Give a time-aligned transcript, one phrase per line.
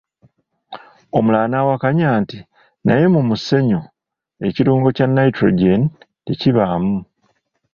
[1.17, 2.37] Omulala n’awakanya nti,
[2.85, 3.79] “Naye mu musenyu
[4.47, 5.91] ekirungo kya ''nitrogen''
[6.25, 6.97] tekibaamu.”